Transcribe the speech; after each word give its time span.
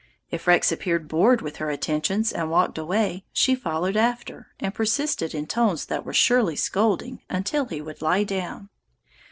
If 0.31 0.47
Rex 0.47 0.71
appeared 0.71 1.07
bored 1.07 1.43
with 1.43 1.57
her 1.57 1.69
attentions 1.69 2.31
and 2.31 2.49
walked 2.49 2.79
away, 2.79 3.23
she 3.31 3.53
followed 3.53 3.95
after, 3.95 4.47
and 4.59 4.73
persisted 4.73 5.35
in 5.35 5.45
tones 5.45 5.85
that 5.85 6.03
were 6.03 6.11
surely 6.11 6.55
scolding 6.55 7.21
until 7.29 7.65
he 7.65 7.81
would 7.81 8.01
lie 8.01 8.23
down. 8.23 8.69